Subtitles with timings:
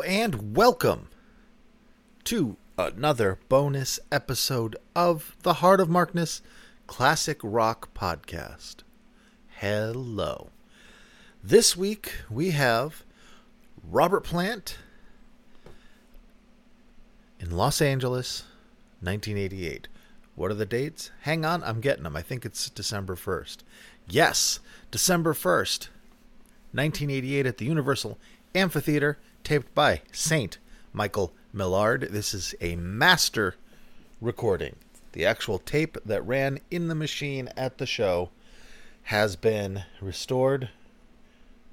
[0.00, 1.08] and welcome
[2.24, 6.40] to another bonus episode of the Heart of Markness
[6.86, 8.76] Classic Rock Podcast.
[9.58, 10.50] Hello.
[11.44, 13.04] This week we have
[13.82, 14.78] Robert Plant
[17.38, 18.44] in Los Angeles,
[19.00, 19.88] 1988.
[20.34, 21.10] What are the dates?
[21.22, 22.16] Hang on, I'm getting them.
[22.16, 23.58] I think it's December 1st.
[24.08, 24.60] Yes,
[24.90, 25.88] December 1st,
[26.72, 28.18] 1988 at the Universal
[28.54, 30.58] Amphitheater, taped by Saint
[30.92, 32.08] Michael Millard.
[32.10, 33.54] This is a master
[34.20, 34.76] recording.
[35.12, 38.30] The actual tape that ran in the machine at the show
[39.04, 40.70] has been restored,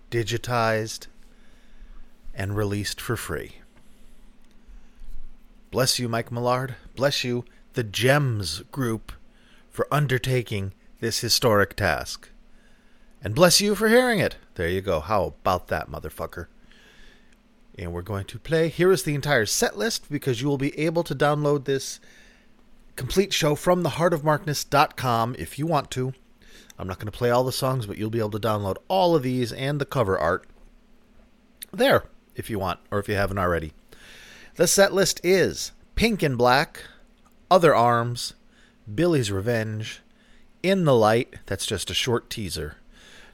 [0.10, 1.08] digitized,
[2.34, 3.58] and released for free.
[5.70, 6.76] Bless you, Mike Millard.
[6.96, 9.12] Bless you, the JEMS Group,
[9.70, 12.30] for undertaking this historic task.
[13.22, 14.38] And bless you for hearing it.
[14.56, 15.00] There you go.
[15.00, 16.48] How about that, motherfucker?
[17.78, 18.70] And we're going to play.
[18.70, 22.00] Here is the entire set list because you will be able to download this
[22.96, 26.14] complete show from theheartofmarkness.com if you want to.
[26.80, 29.16] I'm not going to play all the songs, but you'll be able to download all
[29.16, 30.48] of these and the cover art
[31.72, 32.06] there
[32.36, 33.74] if you want, or if you haven't already.
[34.56, 36.84] The set list is Pink and Black,
[37.50, 38.34] Other Arms,
[38.94, 40.02] Billy's Revenge,
[40.64, 42.78] In the Light, that's just a short teaser,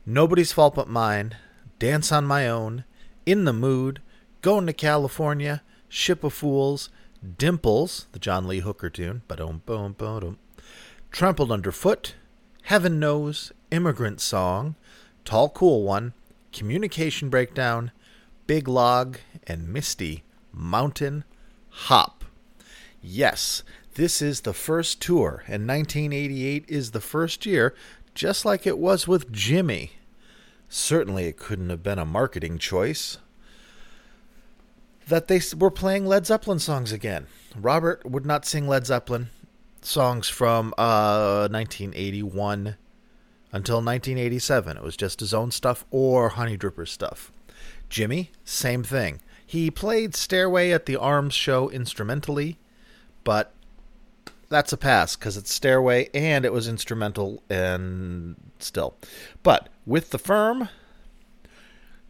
[0.06, 1.36] Nobody's Fault But Mine,
[1.80, 2.86] Dance on My Own,
[3.26, 4.02] In the Mood,
[4.44, 6.90] Going to California, Ship of Fools,
[7.38, 10.38] Dimples, the John Lee Hooker tune, boom, boom, boom,
[11.12, 12.16] Trampled Underfoot,
[12.64, 14.76] Heaven Knows, Immigrant Song,
[15.24, 16.14] Tall Cool One,
[16.52, 17.94] Communication Breakdown,
[18.46, 21.24] Big Log, and Misty Mountain
[21.70, 22.26] Hop.
[23.02, 27.74] Yes, this is the first tour, and 1988 is the first year,
[28.14, 29.94] just like it was with Jimmy.
[30.68, 33.20] Certainly, it couldn't have been a marketing choice
[35.08, 37.28] that they were playing Led Zeppelin songs again.
[37.56, 39.30] Robert would not sing Led Zeppelin
[39.82, 42.78] songs from uh, 1981
[43.52, 44.78] until 1987.
[44.78, 47.32] It was just his own stuff or Honey Dripper stuff.
[47.90, 49.22] Jimmy, same thing.
[49.46, 52.58] He played Stairway at the Arms show instrumentally,
[53.24, 53.54] but
[54.50, 58.96] that's a pass because it's Stairway and it was instrumental and still.
[59.44, 60.70] But with the firm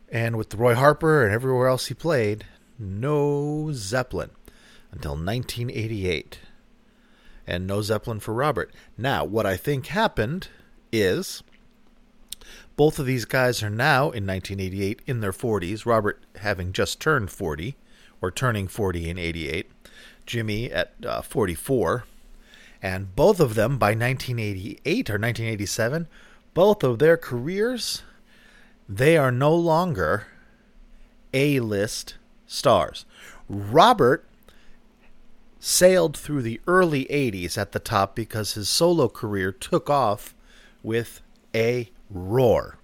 [0.09, 2.45] and with Roy Harper and everywhere else he played,
[2.77, 4.31] no Zeppelin
[4.91, 6.39] until 1988.
[7.45, 8.73] And no Zeppelin for Robert.
[8.97, 10.47] Now, what I think happened
[10.91, 11.43] is
[12.75, 17.29] both of these guys are now in 1988 in their 40s, Robert having just turned
[17.29, 17.75] 40
[18.21, 19.69] or turning 40 in 88,
[20.25, 22.05] Jimmy at uh, 44.
[22.81, 26.07] And both of them by 1988 or 1987,
[26.53, 28.03] both of their careers,
[28.89, 30.27] they are no longer
[31.33, 32.15] A list
[32.53, 33.05] stars.
[33.49, 34.25] Robert
[35.59, 40.35] sailed through the early 80s at the top because his solo career took off
[40.81, 41.21] with
[41.55, 42.77] a roar.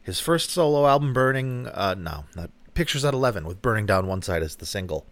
[0.00, 4.20] His first solo album, Burning, uh, no, not Pictures at 11, with Burning Down One
[4.20, 5.06] Side as the single.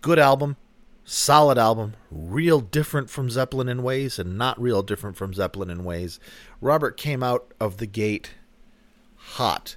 [0.00, 0.56] Good album,
[1.04, 5.84] solid album, real different from Zeppelin in ways, and not real different from Zeppelin in
[5.84, 6.20] ways.
[6.60, 8.34] Robert came out of the gate
[9.16, 9.76] hot.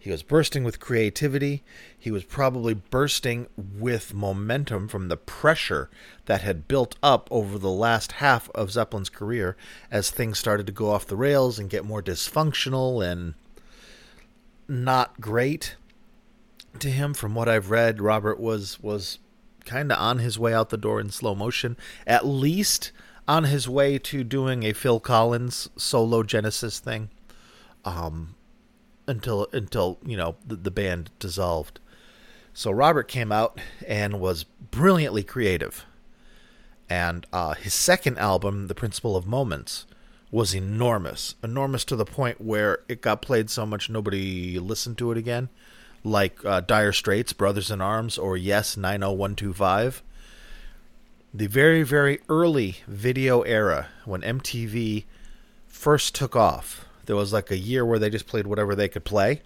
[0.00, 1.62] He was bursting with creativity.
[1.96, 5.90] He was probably bursting with momentum from the pressure
[6.24, 9.58] that had built up over the last half of Zeppelin's career
[9.90, 13.34] as things started to go off the rails and get more dysfunctional and
[14.66, 15.76] not great
[16.78, 19.18] to him from what I've read Robert was was
[19.66, 22.90] kind of on his way out the door in slow motion at least
[23.28, 27.10] on his way to doing a Phil Collins solo Genesis thing
[27.84, 28.36] um
[29.10, 31.80] until until you know the, the band dissolved.
[32.54, 35.84] So Robert came out and was brilliantly creative,
[36.88, 39.86] and uh, his second album, The Principle of Moments,
[40.30, 45.12] was enormous, enormous to the point where it got played so much nobody listened to
[45.12, 45.48] it again,
[46.04, 50.02] like uh, Dire Straits, Brothers in Arms, or Yes, 90125.
[51.32, 55.04] The very, very early video era when MTV
[55.68, 59.04] first took off there was like a year where they just played whatever they could
[59.04, 59.42] play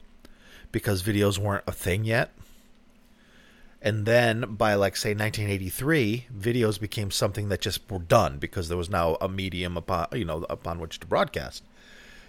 [0.70, 2.30] because videos weren't a thing yet.
[3.80, 8.76] And then by like say 1983, videos became something that just were done because there
[8.76, 11.62] was now a medium upon you know upon which to broadcast.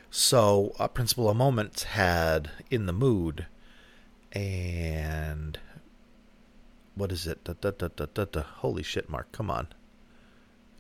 [0.10, 3.46] So, uh, Principle of Moments had In the Mood
[4.32, 5.60] and
[6.96, 7.44] what is it?
[7.44, 7.72] Da, da,
[8.24, 9.68] da, Holy shit, Mark, come on.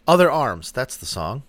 [0.07, 1.43] Other Arms, that's the song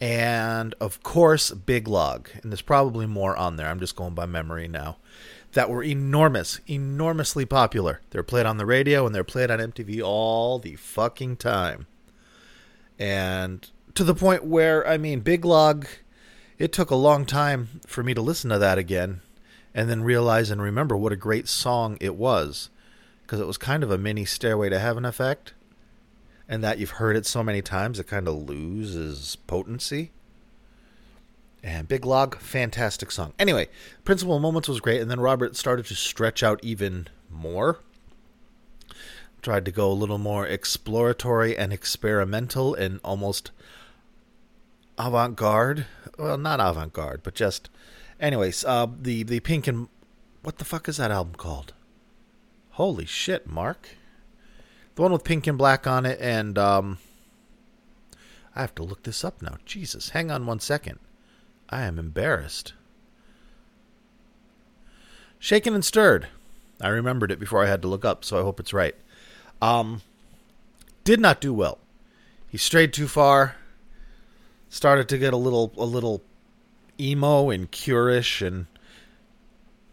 [0.00, 2.28] and of course Big Log.
[2.42, 3.68] And there's probably more on there.
[3.68, 4.96] I'm just going by memory now.
[5.52, 8.00] that were enormous, enormously popular.
[8.10, 11.86] They're played on the radio and they're played on MTV all the fucking time.
[12.98, 15.86] And to the point where, I mean, Big Log,
[16.58, 19.20] it took a long time for me to listen to that again
[19.74, 22.70] and then realize and remember what a great song it was.
[23.22, 25.52] Because it was kind of a mini Stairway to Heaven effect.
[26.48, 30.10] And that you've heard it so many times, it kind of loses potency.
[31.62, 33.34] And Big Log, fantastic song.
[33.38, 33.68] Anyway,
[34.04, 37.80] Principle Moments was great, and then Robert started to stretch out even more.
[39.42, 43.50] Tried to go a little more exploratory and experimental and almost
[44.96, 45.86] avant garde.
[46.18, 47.68] Well, not avant garde, but just.
[48.18, 49.88] Anyways, uh, the, the Pink and.
[50.42, 51.72] What the fuck is that album called?
[52.70, 53.88] Holy shit, Mark.
[54.98, 56.58] The one with pink and black on it, and.
[56.58, 56.98] um
[58.56, 59.58] I have to look this up now.
[59.64, 60.98] Jesus, hang on one second.
[61.70, 62.72] I am embarrassed.
[65.38, 66.26] Shaken and stirred.
[66.80, 68.96] I remembered it before I had to look up, so I hope it's right.
[69.62, 70.02] Um,
[71.04, 71.78] did not do well.
[72.48, 73.54] He strayed too far.
[74.68, 76.24] Started to get a little, a little
[76.98, 78.66] emo and curish, and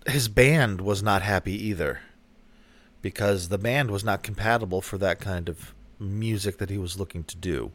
[0.07, 1.99] his band was not happy either,
[3.05, 7.23] because the band was not compatible for that kind of music that he was looking
[7.23, 7.71] to do,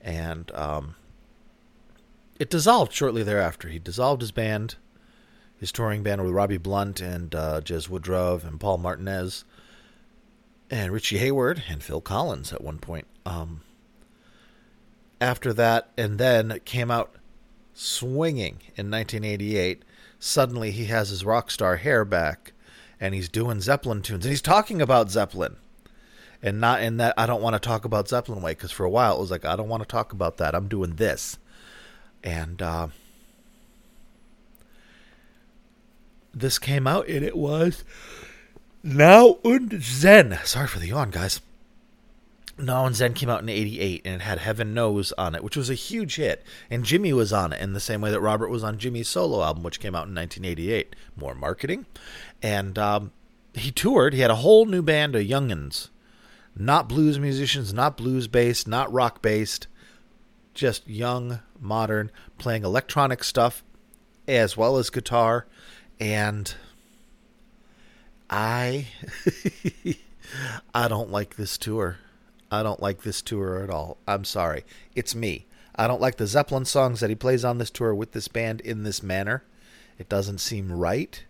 [0.00, 0.94] and um,
[2.38, 3.68] it dissolved shortly thereafter.
[3.68, 4.76] He dissolved his band,
[5.60, 9.44] his touring band with Robbie Blunt and uh, Jezz Woodroffe and Paul Martinez
[10.70, 13.06] and Richie Hayward and Phil Collins at one point.
[13.26, 13.60] Um,
[15.20, 17.14] after that, and then came out
[17.74, 19.82] swinging in 1988.
[20.18, 22.54] Suddenly, he has his rock star hair back,
[23.00, 25.56] and he's doing Zeppelin tunes, and he's talking about Zeppelin,
[26.42, 28.90] and not in that I don't want to talk about Zeppelin way, because for a
[28.90, 30.54] while it was like I don't want to talk about that.
[30.54, 31.38] I'm doing this,
[32.22, 32.88] and uh,
[36.34, 37.84] this came out, and it was
[38.82, 40.38] Now and Zen.
[40.44, 41.40] Sorry for the yawn, guys.
[42.58, 45.56] Now and Zen came out in '88, and it had Heaven Knows on it, which
[45.56, 46.44] was a huge hit.
[46.68, 49.42] And Jimmy was on it in the same way that Robert was on Jimmy's solo
[49.42, 50.96] album, which came out in 1988.
[51.16, 51.86] More marketing,
[52.42, 53.12] and um,
[53.54, 54.12] he toured.
[54.12, 55.90] He had a whole new band of youngins,
[56.56, 59.68] not blues musicians, not blues based, not rock based,
[60.52, 63.62] just young, modern, playing electronic stuff
[64.28, 65.46] as well as guitar,
[65.98, 66.54] and
[68.28, 68.88] I
[70.74, 71.98] I don't like this tour.
[72.50, 73.98] I don't like this tour at all.
[74.06, 74.64] I'm sorry.
[74.94, 75.46] It's me.
[75.74, 78.60] I don't like the Zeppelin songs that he plays on this tour with this band
[78.62, 79.44] in this manner.
[79.98, 81.22] It doesn't seem right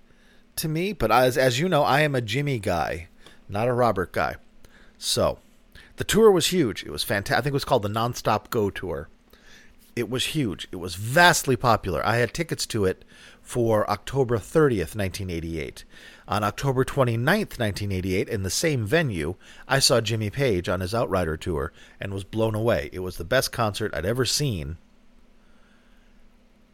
[0.56, 3.08] to me, but as as you know, I am a Jimmy guy,
[3.48, 4.36] not a Robert guy.
[4.96, 5.38] So,
[5.96, 6.84] the tour was huge.
[6.84, 7.38] It was fantastic.
[7.38, 9.08] I think it was called the Nonstop Go Tour.
[9.96, 10.68] It was huge.
[10.70, 12.06] It was vastly popular.
[12.06, 13.04] I had tickets to it
[13.42, 15.84] for October 30th, 1988.
[16.28, 19.36] On October 29th, 1988, in the same venue,
[19.66, 22.90] I saw Jimmy Page on his Outrider tour and was blown away.
[22.92, 24.76] It was the best concert I'd ever seen.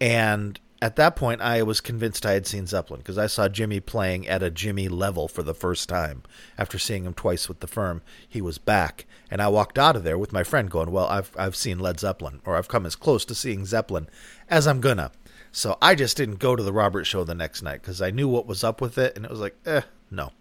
[0.01, 3.79] And at that point, I was convinced I had seen Zeppelin because I saw Jimmy
[3.79, 6.25] playing at a Jimmy level for the first time.
[6.59, 10.03] After seeing him twice with the firm, he was back, and I walked out of
[10.03, 12.97] there with my friend going, "Well, I've I've seen Led Zeppelin, or I've come as
[12.97, 14.09] close to seeing Zeppelin
[14.51, 15.13] as I'm gonna."
[15.57, 18.27] So I just didn't go to the Robert show the next night because I knew
[18.27, 20.33] what was up with it, and it was like, eh, no.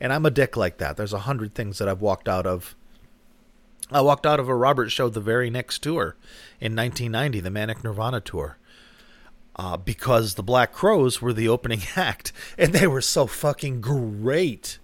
[0.00, 0.96] And I'm a dick like that.
[0.96, 2.74] There's a hundred things that I've walked out of.
[3.90, 6.16] I walked out of a Robert show the very next tour
[6.58, 8.56] in 1990, the Manic Nirvana tour,
[9.56, 14.78] uh, because the Black Crowes were the opening act, and they were so fucking great.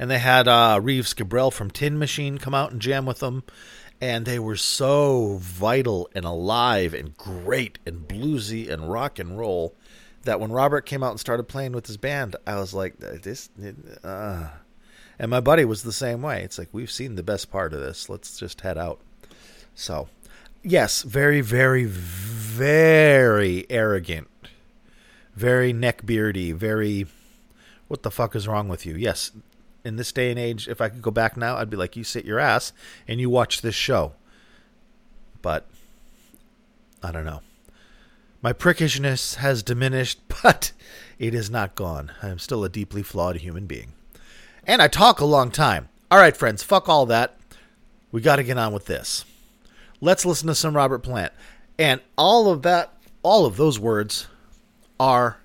[0.00, 3.44] And they had uh, Reeves Gabrels from Tin Machine come out and jam with them
[4.00, 9.74] and they were so vital and alive and great and bluesy and rock and roll
[10.24, 13.50] that when Robert came out and started playing with his band, I was like, this.
[14.02, 14.48] Uh.
[15.18, 16.42] And my buddy was the same way.
[16.42, 18.08] It's like we've seen the best part of this.
[18.08, 19.00] Let's just head out.
[19.74, 20.08] So,
[20.62, 24.28] yes, very, very, very arrogant,
[25.34, 27.06] very neckbeardy, very.
[27.88, 28.94] What the fuck is wrong with you?
[28.94, 29.32] Yes,
[29.90, 32.04] in this day and age, if I could go back now, I'd be like, you
[32.04, 32.72] sit your ass
[33.08, 34.12] and you watch this show.
[35.42, 35.66] But
[37.02, 37.40] I don't know.
[38.40, 40.70] My prickishness has diminished, but
[41.18, 42.12] it is not gone.
[42.22, 43.94] I am still a deeply flawed human being.
[44.64, 45.88] And I talk a long time.
[46.08, 47.36] All right, friends, fuck all that.
[48.12, 49.24] We got to get on with this.
[50.00, 51.32] Let's listen to some Robert Plant.
[51.80, 52.94] And all of that,
[53.24, 54.28] all of those words
[55.00, 55.38] are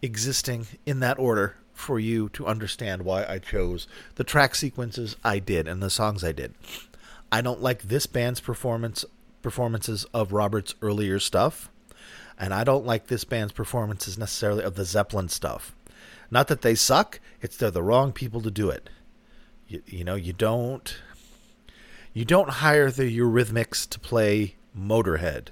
[0.00, 5.40] existing in that order for you to understand why I chose the track sequences I
[5.40, 6.54] did and the songs I did.
[7.30, 9.04] I don't like this band's performance
[9.42, 11.68] performances of Robert's earlier stuff.
[12.38, 15.74] And I don't like this band's performances necessarily of the Zeppelin stuff.
[16.30, 18.88] Not that they suck, it's they're the wrong people to do it.
[19.68, 20.96] You, you know, you don't
[22.14, 25.48] you don't hire the Eurythmics to play Motorhead.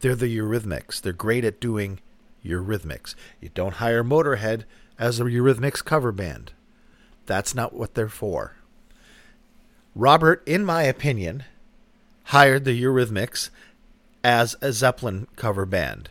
[0.00, 1.00] They're the Eurythmics.
[1.00, 2.00] They're great at doing
[2.44, 3.14] Eurythmics.
[3.40, 4.64] You don't hire Motorhead
[4.98, 6.52] as a Eurythmics cover band.
[7.26, 8.56] That's not what they're for.
[9.94, 11.44] Robert, in my opinion,
[12.24, 13.50] hired the Eurythmics
[14.22, 16.10] as a Zeppelin cover band.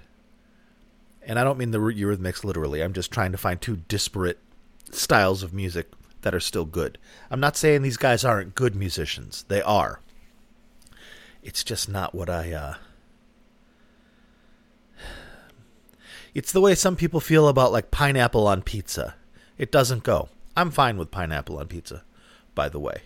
[1.26, 2.82] And I don't mean the Eurythmics literally.
[2.82, 4.40] I'm just trying to find two disparate
[4.92, 6.98] styles of music that are still good.
[7.30, 9.44] I'm not saying these guys aren't good musicians.
[9.48, 10.00] They are.
[11.42, 12.76] It's just not what I uh
[16.34, 19.16] It's the way some people feel about like pineapple on pizza.
[19.58, 20.30] It doesn't go.
[20.56, 22.04] I'm fine with pineapple on pizza,
[22.56, 23.04] by the way.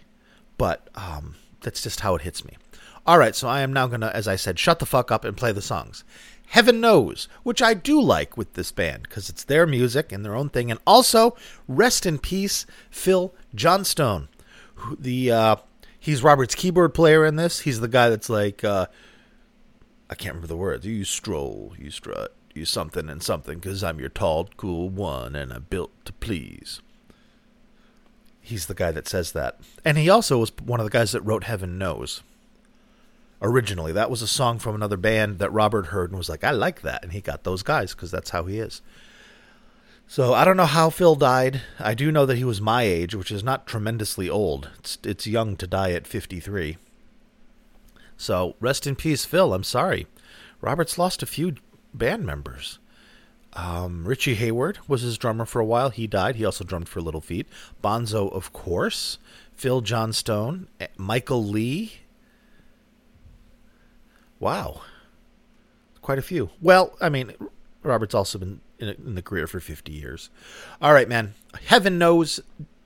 [0.58, 2.58] But um that's just how it hits me.
[3.06, 5.26] All right, so I am now going to as I said shut the fuck up
[5.26, 6.04] and play the songs.
[6.48, 10.36] Heaven Knows, which I do like with this band because it's their music and their
[10.36, 10.72] own thing.
[10.72, 11.36] And also,
[11.68, 14.30] rest in peace, Phil Johnstone.
[14.98, 15.56] The uh,
[16.00, 17.62] he's Robert's keyboard player in this.
[17.62, 18.88] He's the guy that's like, uh,
[20.10, 20.86] I can't remember the words.
[20.86, 25.54] You stroll, you strut, you something and something because I'm your tall, cool one and
[25.54, 26.82] I'm built to please.
[28.42, 31.22] He's the guy that says that, and he also was one of the guys that
[31.22, 32.24] wrote Heaven Knows
[33.42, 33.92] originally.
[33.92, 36.82] That was a song from another band that Robert heard and was like, I like
[36.82, 37.04] that.
[37.04, 38.82] And he got those guys because that's how he is.
[40.08, 41.62] So I don't know how Phil died.
[41.80, 44.70] I do know that he was my age, which is not tremendously old.
[44.80, 46.78] It's, it's young to die at 53.
[48.16, 49.54] So rest in peace, Phil.
[49.54, 50.08] I'm sorry.
[50.62, 51.56] Robert's lost a few
[51.94, 52.80] band members.
[53.54, 55.90] Um, Richie Hayward was his drummer for a while.
[55.90, 56.36] He died.
[56.36, 57.48] He also drummed for Little Feat.
[57.84, 59.18] Bonzo, of course.
[59.56, 60.68] Phil Johnstone.
[60.98, 62.02] Michael Lee
[64.40, 64.82] Wow.
[66.02, 66.52] Quite a few.
[66.62, 67.34] Well, I mean,
[67.84, 70.30] Robert's also been in, in the career for 50 years.
[70.82, 71.34] All right, man.
[71.66, 72.40] Heaven knows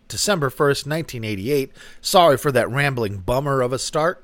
[0.08, 1.72] December 1st, 1988.
[2.00, 4.24] Sorry for that rambling bummer of a start.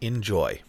[0.00, 0.60] Enjoy.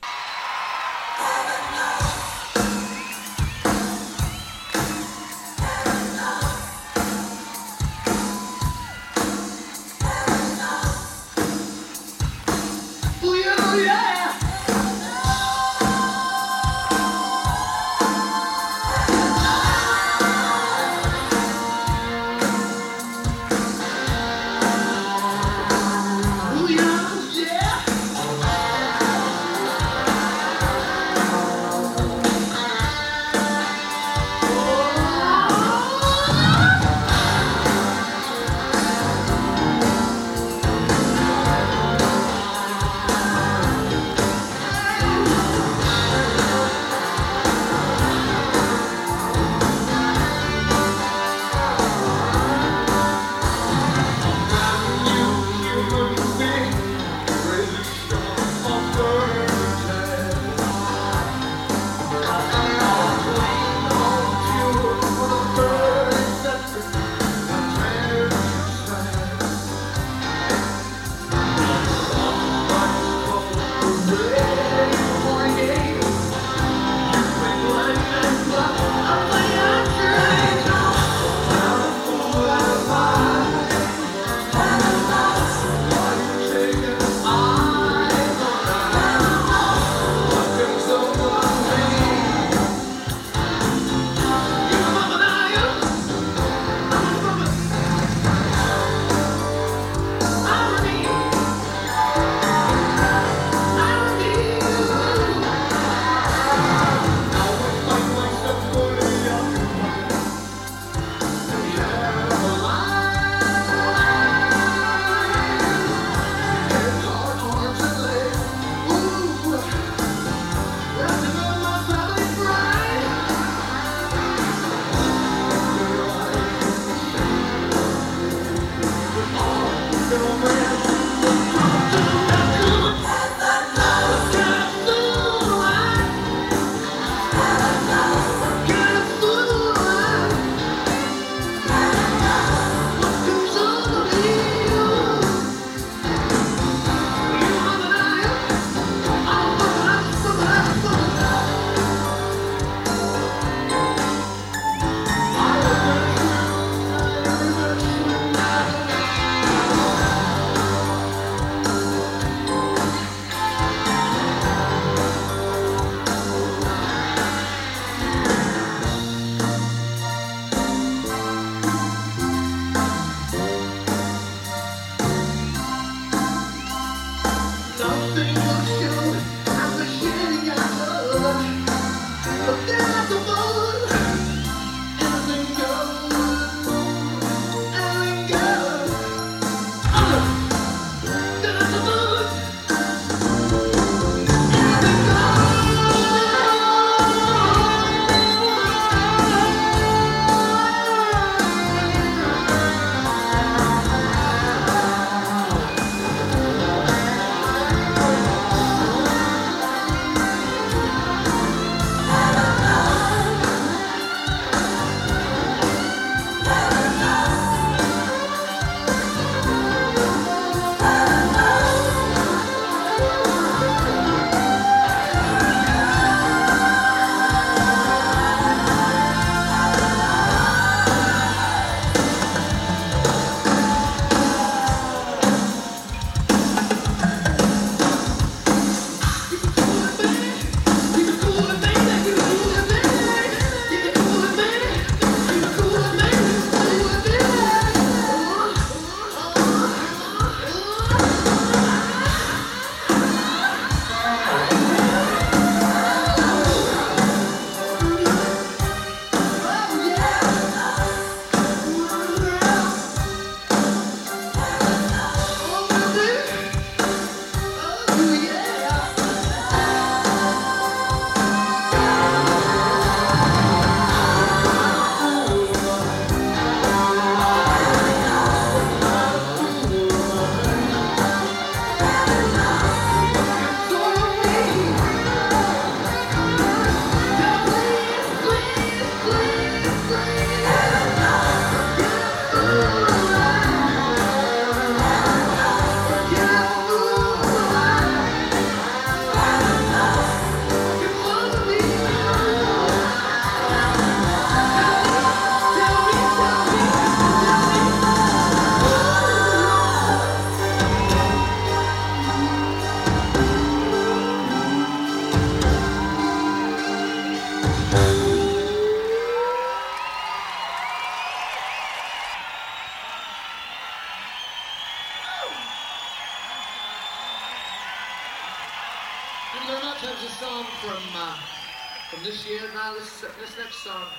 [333.65, 333.89] Song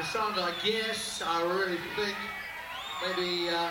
[0.00, 2.16] a song I guess I really think
[3.02, 3.70] maybe uh,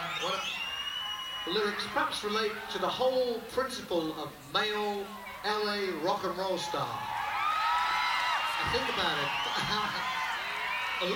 [1.48, 5.04] the lyrics perhaps relate to the whole principle of male
[5.44, 6.88] LA rock and roll star.
[6.88, 9.28] I think about it.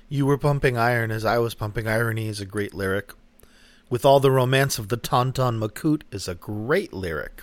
[0.08, 3.12] You were pumping iron as I was pumping irony is a great lyric.
[3.88, 7.42] With all the romance of the Tonton Macoute is a great lyric.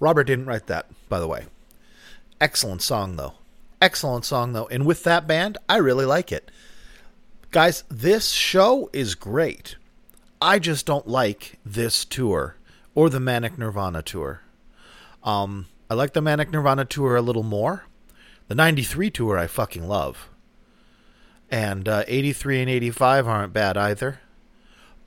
[0.00, 1.46] Robert didn't write that, by the way.
[2.40, 3.34] Excellent song, though.
[3.80, 4.66] Excellent song, though.
[4.66, 6.50] And with that band, I really like it.
[7.50, 9.76] Guys, this show is great.
[10.40, 12.56] I just don't like this tour
[12.94, 14.40] or the Manic Nirvana tour.
[15.22, 17.84] Um, I like the Manic Nirvana tour a little more.
[18.48, 20.28] The 93 tour I fucking love.
[21.50, 24.20] And uh, 83 and 85 aren't bad either.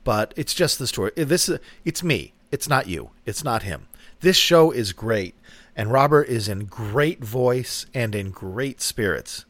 [0.04, 1.12] But it's just the story.
[1.14, 2.32] This is it's me.
[2.50, 3.10] It's not you.
[3.26, 3.86] It's not him.
[4.20, 5.34] This show is great,
[5.76, 9.44] and Robert is in great voice and in great spirits.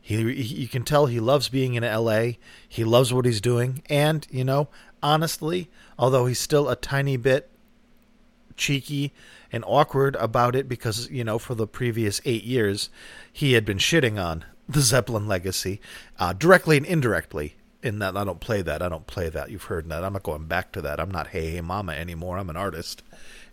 [0.00, 2.32] He, you can tell he loves being in LA.
[2.68, 4.68] He loves what he's doing, and you know,
[5.02, 7.48] honestly, although he's still a tiny bit
[8.56, 9.12] cheeky
[9.50, 12.90] and awkward about it because you know for the previous eight years
[13.32, 15.80] he had been shitting on the Zeppelin legacy,
[16.18, 17.56] uh, directly and indirectly.
[17.82, 18.80] In that I don't play that.
[18.82, 19.50] I don't play that.
[19.50, 20.04] You've heard that.
[20.04, 20.98] I'm not going back to that.
[20.98, 22.38] I'm not Hey Hey Mama anymore.
[22.38, 23.02] I'm an artist.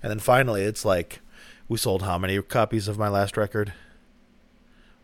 [0.02, 1.22] And then finally, it's like,
[1.68, 3.74] we sold how many copies of my last record?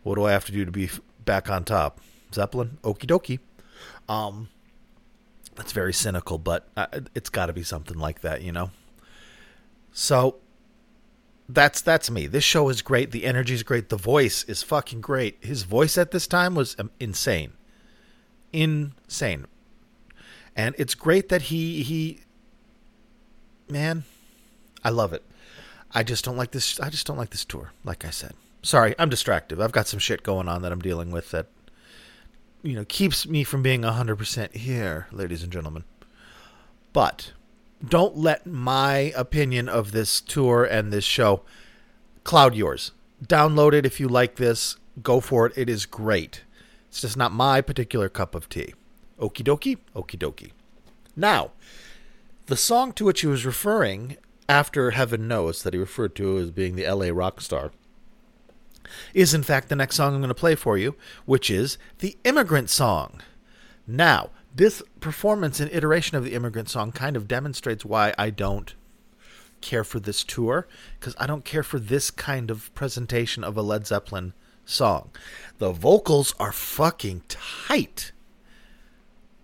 [0.02, 0.90] What do I have to do to be
[1.24, 2.00] back on top?
[2.32, 3.38] Zeppelin, okie dokie.
[4.08, 4.48] Um,
[5.54, 8.70] that's very cynical, but uh, it's got to be something like that, you know.
[9.92, 10.36] So
[11.48, 12.26] that's that's me.
[12.26, 13.10] This show is great.
[13.10, 13.88] The energy is great.
[13.88, 15.38] The voice is fucking great.
[15.40, 17.52] His voice at this time was um, insane,
[18.52, 19.46] insane,
[20.54, 22.20] and it's great that he he.
[23.70, 24.04] Man,
[24.84, 25.22] I love it.
[25.92, 26.78] I just don't like this.
[26.80, 27.72] I just don't like this tour.
[27.84, 29.60] Like I said, sorry, I'm distracted.
[29.60, 31.46] I've got some shit going on that I'm dealing with that,
[32.62, 35.84] you know, keeps me from being hundred percent here, ladies and gentlemen.
[36.92, 37.32] But
[37.86, 41.42] don't let my opinion of this tour and this show
[42.24, 42.92] cloud yours.
[43.24, 44.76] Download it if you like this.
[45.02, 45.52] Go for it.
[45.56, 46.42] It is great.
[46.88, 48.74] It's just not my particular cup of tea.
[49.18, 50.52] Okie dokie, okie dokie.
[51.16, 51.52] Now,
[52.46, 54.16] the song to which he was referring
[54.48, 57.72] after Heaven Knows, that he referred to as being the LA rock star,
[59.12, 62.16] is in fact the next song I'm going to play for you, which is the
[62.24, 63.22] Immigrant Song.
[63.86, 68.74] Now, this performance and iteration of the immigrant song kind of demonstrates why I don't
[69.60, 70.66] care for this tour
[70.98, 74.32] because I don't care for this kind of presentation of a Led Zeppelin
[74.64, 75.10] song.
[75.58, 78.12] The vocals are fucking tight.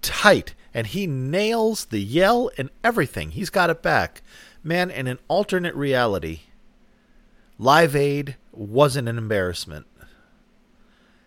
[0.03, 0.55] Tight.
[0.73, 3.31] And he nails the yell and everything.
[3.31, 4.23] He's got it back.
[4.67, 6.41] Man, in an alternate reality,
[7.59, 9.87] Live Aid wasn't an embarrassment.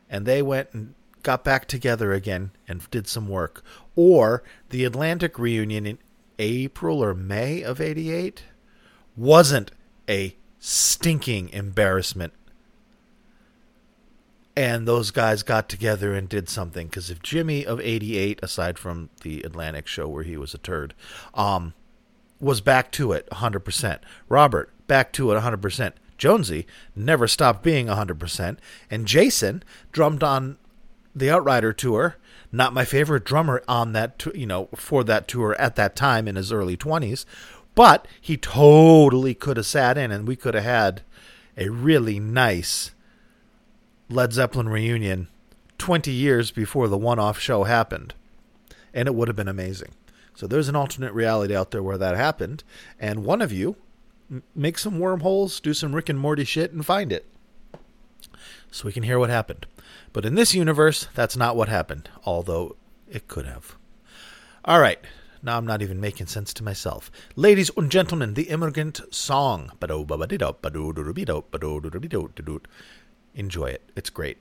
[0.09, 3.63] And they went and got back together again and did some work.
[3.95, 5.99] Or the Atlantic reunion in
[6.39, 8.43] April or May of 88
[9.15, 9.71] wasn't
[10.09, 12.33] a stinking embarrassment.
[14.55, 16.87] And those guys got together and did something.
[16.87, 20.95] Because if Jimmy of 88, aside from the Atlantic show where he was a turd,
[21.35, 21.75] um,
[22.39, 23.99] was back to it 100%.
[24.29, 25.93] Robert, back to it 100%.
[26.17, 28.57] Jonesy never stopped being 100%.
[28.89, 30.57] And Jason drummed on
[31.15, 32.15] the Outrider tour.
[32.51, 36.35] Not my favorite drummer on that, you know, for that tour at that time in
[36.35, 37.25] his early 20s,
[37.75, 41.01] but he totally could have sat in and we could have had
[41.57, 42.91] a really nice
[44.09, 45.27] Led Zeppelin reunion
[45.77, 48.13] 20 years before the one off show happened.
[48.93, 49.91] And it would have been amazing.
[50.37, 52.63] So there's an alternate reality out there where that happened.
[52.99, 53.75] And one of you
[54.53, 57.25] make some wormholes, do some Rick and Morty shit, and find it.
[58.69, 59.65] So we can hear what happened.
[60.13, 62.75] But in this universe, that's not what happened, although
[63.09, 63.77] it could have.
[64.63, 64.99] All right.
[65.41, 67.09] Now I'm not even making sense to myself.
[67.35, 69.71] Ladies and gentlemen, the immigrant song.
[73.33, 73.89] Enjoy it.
[73.95, 74.37] It's great.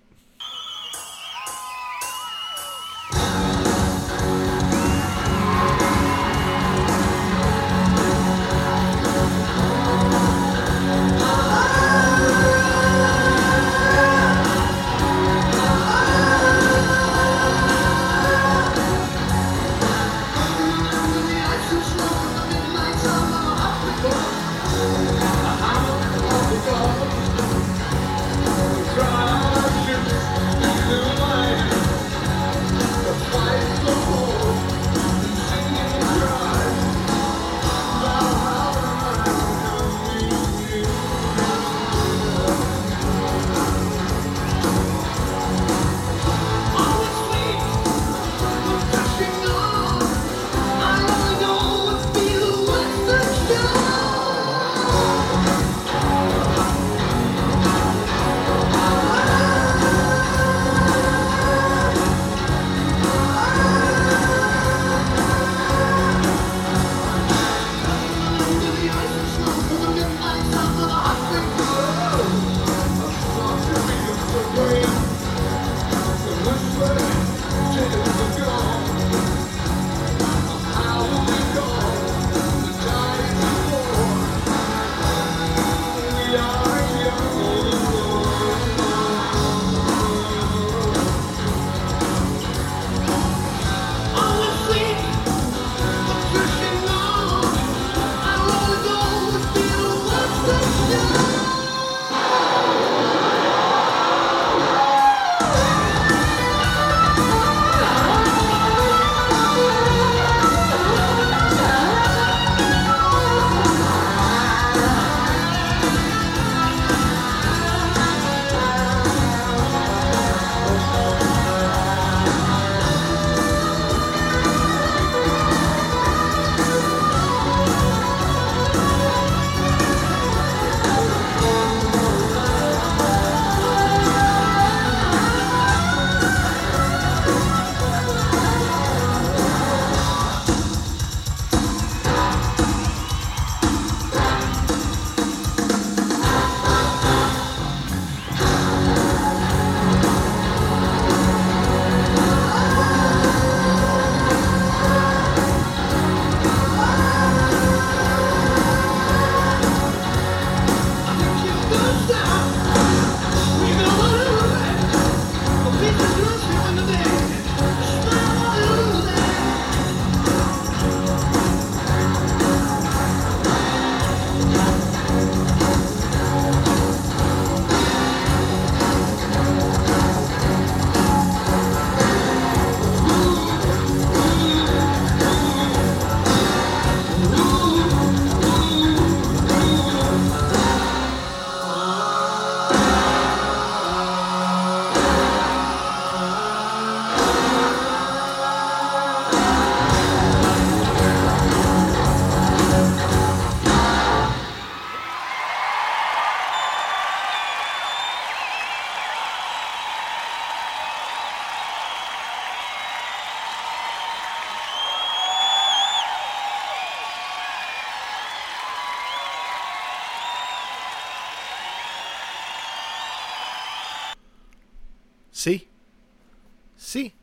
[226.86, 227.14] See?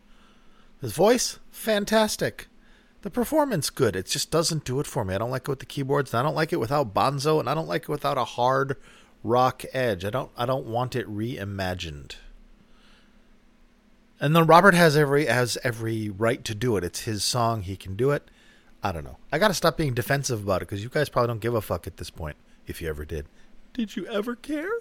[0.82, 2.48] His voice, fantastic.
[3.02, 3.96] The performance, good.
[3.96, 5.16] It just doesn't do it for me.
[5.16, 6.14] I don't like it with the keyboards.
[6.14, 8.76] And I don't like it without Bonzo, and I don't like it without a hard
[9.24, 10.04] rock edge.
[10.04, 10.32] I don't.
[10.36, 12.16] I don't want it reimagined.
[14.20, 16.84] And then Robert has every has every right to do it.
[16.84, 17.62] It's his song.
[17.62, 18.30] He can do it.
[18.84, 19.18] I don't know.
[19.32, 21.62] I got to stop being defensive about it because you guys probably don't give a
[21.62, 22.36] fuck at this point.
[22.68, 23.28] If you ever did,
[23.74, 24.74] did you ever care?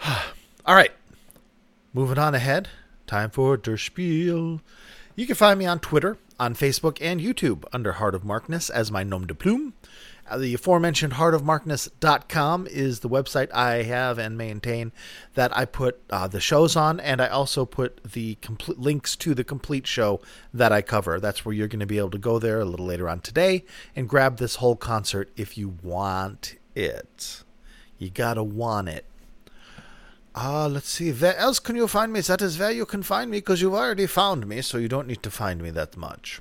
[0.64, 0.92] All right,
[1.92, 2.68] moving on ahead.
[3.10, 4.60] Time for Der Spiel.
[5.16, 8.92] You can find me on Twitter, on Facebook, and YouTube under Heart of Markness as
[8.92, 9.74] my nom de plume.
[10.30, 14.92] Uh, the aforementioned heartofmarkness.com is the website I have and maintain
[15.34, 19.34] that I put uh, the shows on, and I also put the complete links to
[19.34, 20.20] the complete show
[20.54, 21.18] that I cover.
[21.18, 23.64] That's where you're going to be able to go there a little later on today
[23.96, 27.42] and grab this whole concert if you want it.
[27.98, 29.04] You gotta want it.
[30.34, 31.10] Ah, let's see.
[31.10, 32.20] Where else can you find me?
[32.20, 35.08] That is where you can find me because you've already found me, so you don't
[35.08, 36.40] need to find me that much.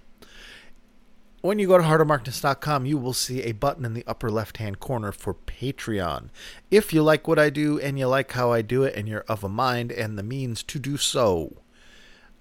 [1.42, 4.80] When you go to heartofmarkness.com, you will see a button in the upper left hand
[4.82, 6.30] corner for Patreon.
[6.70, 9.24] If you like what I do and you like how I do it and you're
[9.28, 11.62] of a mind and the means to do so,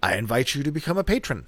[0.02, 1.46] I invite you to become a patron.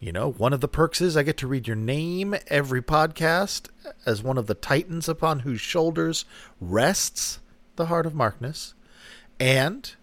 [0.00, 3.68] You know, one of the perks is I get to read your name every podcast
[4.04, 6.24] as one of the titans upon whose shoulders
[6.60, 7.38] rests
[7.76, 8.74] the heart of Markness.
[9.40, 9.94] And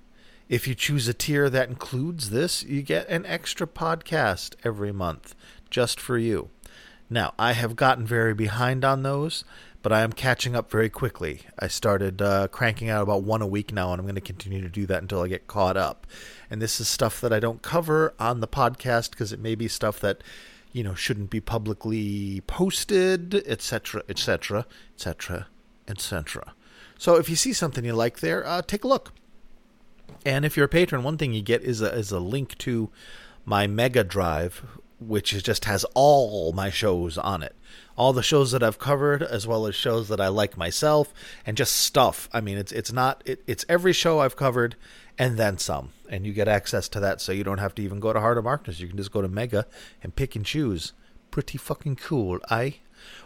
[0.47, 5.35] if you choose a tier that includes this, you get an extra podcast every month
[5.69, 6.49] just for you.
[7.09, 9.43] Now, I have gotten very behind on those,
[9.81, 11.41] but I am catching up very quickly.
[11.57, 14.61] I started uh, cranking out about one a week now, and I'm going to continue
[14.61, 16.05] to do that until I get caught up.
[16.49, 19.67] And this is stuff that I don't cover on the podcast because it may be
[19.67, 20.21] stuff that
[20.71, 25.47] you know shouldn't be publicly posted, etc., etc., etc.,
[25.87, 26.53] etc.
[26.99, 29.13] So if you see something you like there, uh, take a look.
[30.25, 32.89] And if you're a patron, one thing you get is a, is a link to
[33.45, 34.65] my Mega Drive,
[34.99, 37.55] which is, just has all my shows on it.
[37.95, 41.13] All the shows that I've covered, as well as shows that I like myself,
[41.45, 42.27] and just stuff.
[42.33, 44.75] I mean, it's it's not it, it's every show I've covered,
[45.17, 45.91] and then some.
[46.09, 48.39] And you get access to that, so you don't have to even go to Heart
[48.39, 48.81] of Markness.
[48.81, 49.67] You can just go to Mega
[50.03, 50.91] and pick and choose.
[51.31, 52.71] Pretty fucking cool, eh?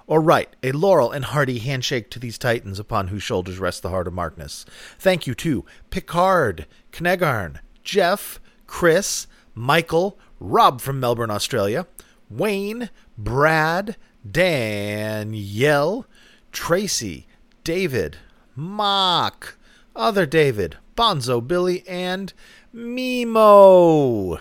[0.06, 3.90] Or right, a laurel and hearty handshake to these titans upon whose shoulders rests the
[3.90, 4.66] heart of Markness.
[5.00, 11.88] Thank you to Picard, Knegarn, Jeff, Chris, Michael, Rob from Melbourne, Australia,
[12.30, 13.96] Wayne, Brad,
[14.30, 16.06] Danielle,
[16.52, 17.28] Tracy,
[17.64, 18.18] David,
[18.56, 19.58] Mock,
[19.96, 22.34] Other David, Bonzo Billy, and
[22.74, 24.40] Mimo.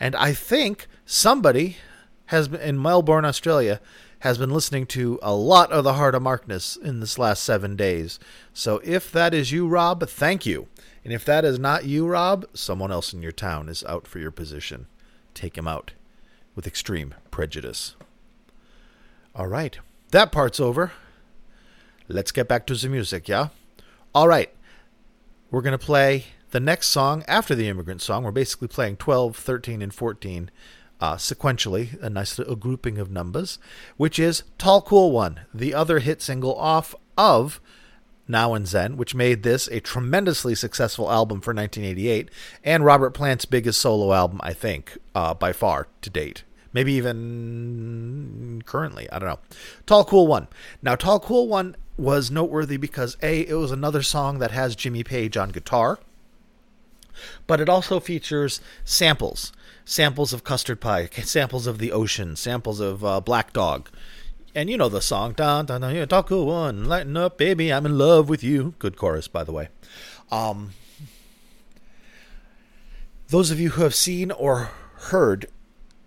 [0.00, 1.76] And I think somebody
[2.32, 3.80] has been in Melbourne, Australia,
[4.20, 7.76] has been listening to a lot of the Heart of Markness in this last seven
[7.76, 8.18] days.
[8.52, 10.66] So if that is you, Rob, thank you.
[11.04, 14.18] And if that is not you, Rob, someone else in your town is out for
[14.18, 14.86] your position.
[15.34, 15.92] Take him out
[16.54, 17.96] with extreme prejudice.
[19.34, 19.78] All right,
[20.10, 20.92] that part's over.
[22.08, 23.48] Let's get back to the music, yeah?
[24.14, 24.50] All right,
[25.50, 28.24] we're going to play the next song after the immigrant song.
[28.24, 30.50] We're basically playing 12, 13, and 14
[31.02, 33.58] uh, sequentially, a nice little grouping of numbers,
[33.96, 37.60] which is Tall Cool One, the other hit single off of
[38.28, 42.30] Now and Zen, which made this a tremendously successful album for 1988,
[42.62, 46.44] and Robert Plant's biggest solo album, I think, uh, by far to date.
[46.72, 49.40] Maybe even currently, I don't know.
[49.86, 50.46] Tall Cool One.
[50.82, 55.02] Now, Tall Cool One was noteworthy because A, it was another song that has Jimmy
[55.02, 55.98] Page on guitar,
[57.48, 59.52] but it also features samples
[59.84, 63.88] samples of custard pie, samples of the ocean, samples of uh, Black Dog.
[64.54, 67.96] And you know the song, dun, dun, talk cool one, lighten up, baby, I'm in
[67.96, 68.74] love with you.
[68.78, 69.68] Good chorus, by the way.
[70.30, 70.72] Um,
[73.28, 75.46] those of you who have seen or heard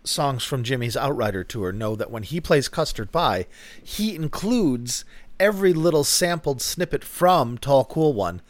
[0.04, 3.48] songs from Jimmy's Outrider tour know that when he plays Custard Pie,
[3.84, 5.06] he includes
[5.40, 8.42] every little sampled snippet from Tall Cool One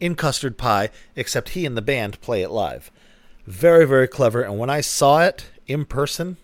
[0.00, 2.90] in Custard Pie, except he and the band play it live.
[3.46, 4.42] Very, very clever.
[4.42, 6.36] And when I saw it in person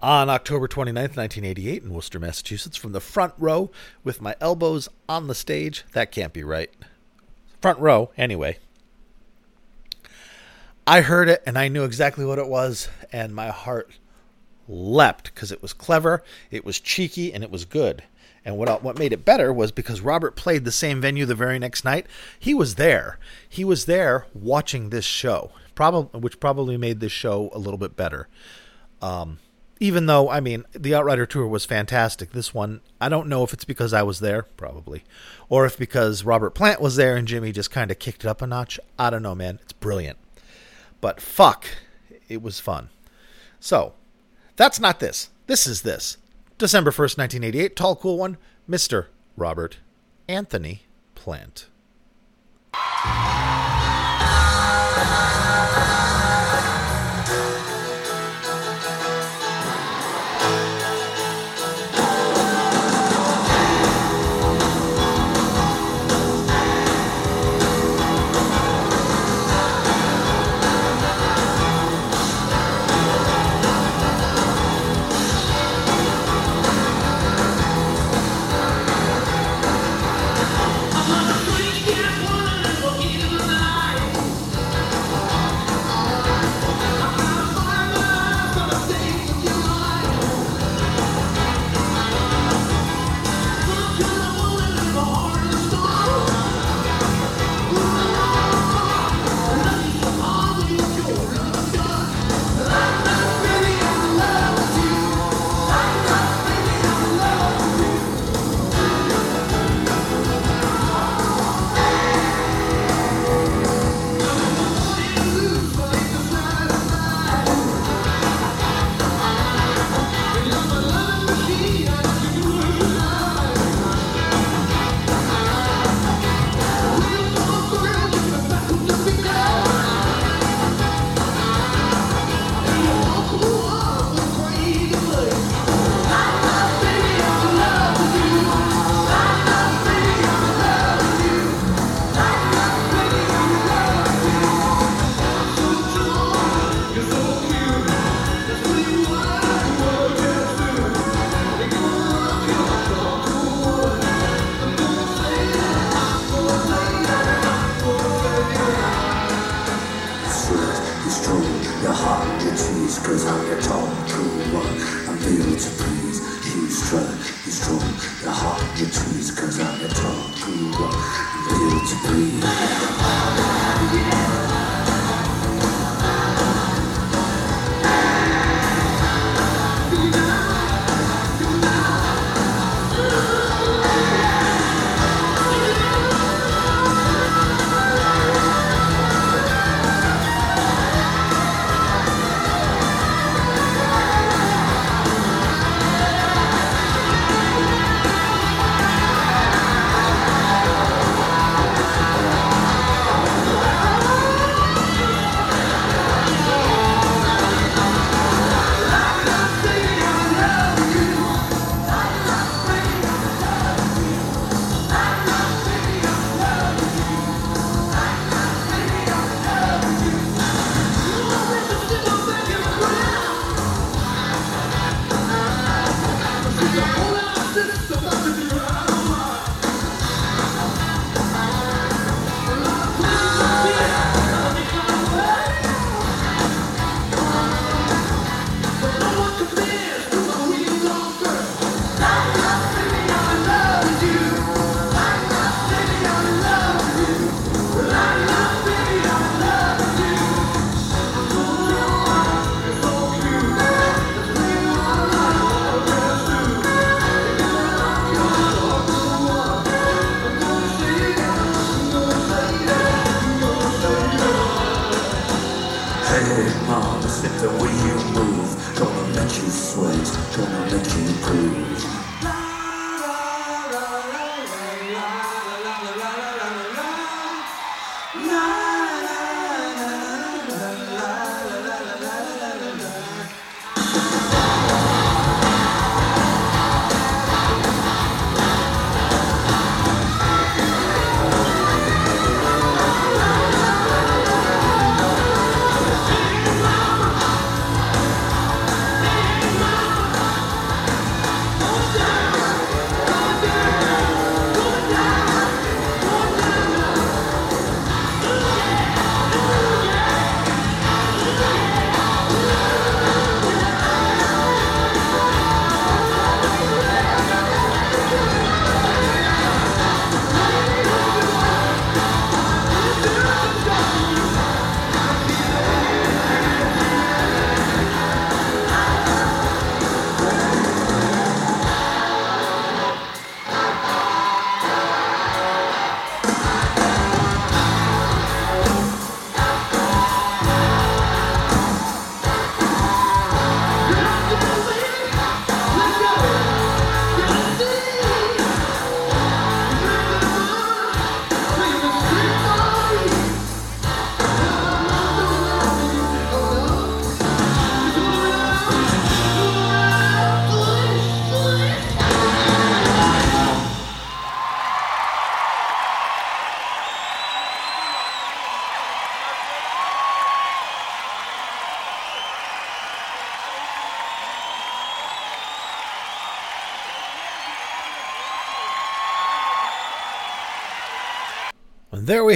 [0.00, 3.70] on October 29th, 1988, in Worcester, Massachusetts, from the front row
[4.04, 6.70] with my elbows on the stage, that can't be right.
[7.60, 8.58] Front row, anyway.
[10.86, 13.90] I heard it and I knew exactly what it was, and my heart
[14.68, 18.02] leapt because it was clever, it was cheeky, and it was good.
[18.44, 21.58] And what what made it better was because Robert played the same venue the very
[21.58, 22.06] next night.
[22.38, 23.18] He was there.
[23.48, 27.96] He was there watching this show, probably which probably made this show a little bit
[27.96, 28.28] better.
[29.00, 29.38] Um,
[29.80, 33.54] even though I mean the Outrider tour was fantastic, this one I don't know if
[33.54, 35.04] it's because I was there, probably,
[35.48, 38.42] or if because Robert Plant was there and Jimmy just kind of kicked it up
[38.42, 38.78] a notch.
[38.98, 39.58] I don't know, man.
[39.62, 40.18] It's brilliant,
[41.00, 41.66] but fuck,
[42.28, 42.90] it was fun.
[43.58, 43.94] So
[44.56, 45.30] that's not this.
[45.46, 46.18] This is this.
[46.58, 47.76] December first, nineteen eighty-eight.
[47.76, 48.36] Tall, cool one,
[48.66, 49.78] Mister Robert
[50.28, 50.82] Anthony
[51.14, 51.66] Plant.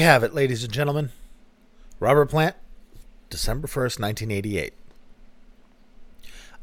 [0.08, 1.10] Have it, ladies and gentlemen.
[2.00, 2.56] Robert Plant,
[3.28, 4.72] December 1st, 1988.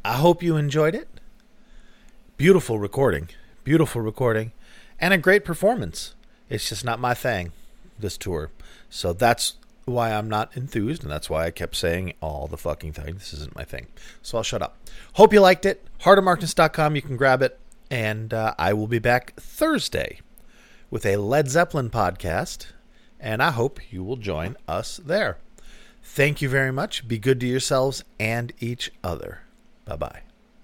[0.04, 1.08] I hope you enjoyed it.
[2.38, 3.30] Beautiful recording.
[3.64, 4.52] Beautiful recording.
[5.00, 6.16] And a great performance.
[6.50, 7.52] It's just not my thing,
[8.00, 8.50] this tour.
[8.90, 12.94] So that's why I'm not enthused, and that's why I kept saying all the fucking
[12.94, 13.14] thing.
[13.14, 13.86] This isn't my thing.
[14.24, 14.76] So I'll shut up.
[15.14, 15.86] Hope you liked it.
[16.02, 16.96] Heartofmarkness.com.
[16.96, 17.60] You can grab it.
[17.92, 20.22] And uh, I will be back Thursday
[20.90, 22.72] with a Led Zeppelin podcast
[23.20, 25.38] and I hope you will join us there.
[26.04, 27.08] Thank you very much.
[27.08, 29.40] Be good to yourselves and each other.
[29.86, 30.22] Bye bye.